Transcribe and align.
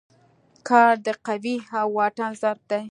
کار 0.67 0.93
د 1.05 1.07
قوې 1.25 1.57
او 1.79 1.87
واټن 1.97 2.31
ضرب 2.41 2.59
دی. 2.69 2.79